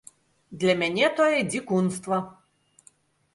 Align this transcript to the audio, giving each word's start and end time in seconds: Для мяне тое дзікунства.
Для 0.63 0.73
мяне 0.81 1.07
тое 1.19 1.39
дзікунства. 1.51 2.17